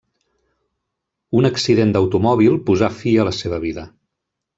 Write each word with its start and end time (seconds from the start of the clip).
Un 1.39 1.47
accident 1.49 1.93
d'automòbil 1.95 2.57
posà 2.71 2.89
fi 3.03 3.13
a 3.17 3.27
la 3.29 3.35
seva 3.41 3.61
vida. 3.67 3.85